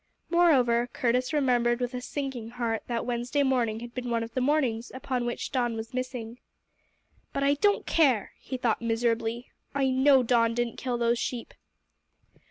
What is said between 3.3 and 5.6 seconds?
morning had been one of the mornings upon which